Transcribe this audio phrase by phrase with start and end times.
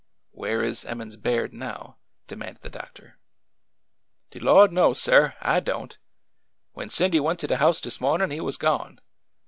[0.31, 1.97] "Where is Emmons Baird now?"
[2.27, 3.19] demanded the doctor.''
[4.31, 5.35] De Lord knows, sir!
[5.43, 5.95] I don't.
[6.71, 8.99] When Cindy went to de house dis mawnin' he was gone.